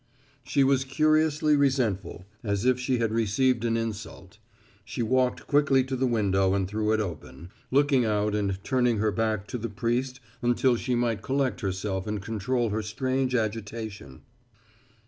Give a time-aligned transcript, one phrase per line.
[0.43, 4.39] She was curiously resentful, as if she had received an insult.
[4.83, 9.11] She walked quickly to the window and threw it open, looking out and turning her
[9.11, 14.23] back to the priest until she might collect herself and control her strange agitation.